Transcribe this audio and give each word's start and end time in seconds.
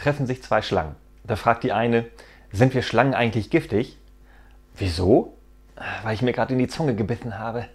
treffen 0.00 0.26
sich 0.26 0.42
zwei 0.42 0.62
Schlangen. 0.62 0.96
Da 1.24 1.36
fragt 1.36 1.62
die 1.62 1.72
eine, 1.72 2.06
sind 2.52 2.74
wir 2.74 2.82
Schlangen 2.82 3.14
eigentlich 3.14 3.50
giftig? 3.50 3.98
Wieso? 4.74 5.36
Weil 6.02 6.14
ich 6.14 6.22
mir 6.22 6.32
gerade 6.32 6.54
in 6.54 6.58
die 6.58 6.68
Zunge 6.68 6.94
gebissen 6.94 7.38
habe. 7.38 7.66